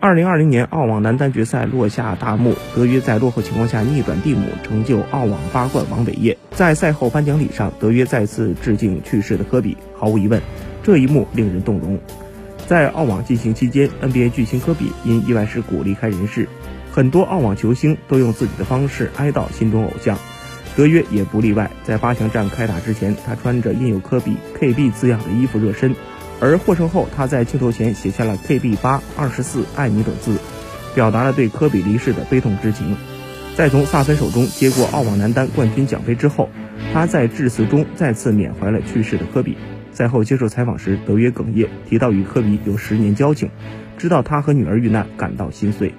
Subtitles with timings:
[0.00, 6.38] 二零二零年澳网男单决赛落下大幕，德约在落后情况下逆转蒂姆，成就澳网八冠王伟业。
[6.52, 9.76] 在赛后颁奖礼上，德约再次致敬去世的科比。
[9.96, 10.40] 毫无疑问，
[10.84, 11.98] 这一幕令人动容。
[12.68, 16.48] 在澳网进行期间，NBA 巨星科比因意外事故离开人世，
[16.92, 20.16] 很多澳网球星都用自己的方式哀悼心中偶像，
[20.76, 21.68] 德约也不例外。
[21.82, 25.96] 在八强战开打之前，他穿着印有科比 KB 字样的衣服热身。
[26.40, 30.38] 而获胜后，他在镜头前写下了 “KB 八二十四爱你”等字，
[30.94, 32.96] 表达了对科比离世的悲痛之情。
[33.56, 36.48] 在从萨芬手中接过澳网男单冠军奖杯之后，
[36.92, 39.56] 他在致辞中再次缅怀了去世的科比。
[39.90, 43.50] 赛后接受采访时，德约哽咽，提到与科比有十年交情，
[43.96, 45.92] 知道他和女儿遇难感到心碎。